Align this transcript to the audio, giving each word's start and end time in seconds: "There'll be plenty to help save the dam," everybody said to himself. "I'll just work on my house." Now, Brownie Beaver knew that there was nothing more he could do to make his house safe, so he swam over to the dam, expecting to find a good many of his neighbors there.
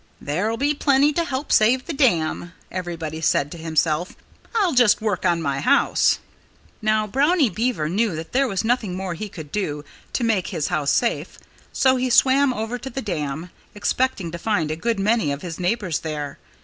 "There'll 0.19 0.57
be 0.57 0.73
plenty 0.73 1.13
to 1.13 1.23
help 1.23 1.51
save 1.51 1.85
the 1.85 1.93
dam," 1.93 2.53
everybody 2.71 3.21
said 3.21 3.51
to 3.51 3.57
himself. 3.59 4.15
"I'll 4.55 4.73
just 4.73 4.99
work 4.99 5.27
on 5.27 5.43
my 5.43 5.59
house." 5.59 6.17
Now, 6.81 7.05
Brownie 7.05 7.51
Beaver 7.51 7.87
knew 7.87 8.15
that 8.15 8.31
there 8.31 8.47
was 8.47 8.63
nothing 8.63 8.95
more 8.95 9.13
he 9.13 9.29
could 9.29 9.51
do 9.51 9.85
to 10.13 10.23
make 10.23 10.47
his 10.47 10.69
house 10.69 10.89
safe, 10.89 11.37
so 11.71 11.97
he 11.97 12.09
swam 12.09 12.51
over 12.51 12.79
to 12.79 12.89
the 12.89 13.03
dam, 13.03 13.51
expecting 13.75 14.31
to 14.31 14.39
find 14.39 14.71
a 14.71 14.75
good 14.75 14.99
many 14.99 15.31
of 15.31 15.43
his 15.43 15.59
neighbors 15.59 15.99
there. 15.99 16.39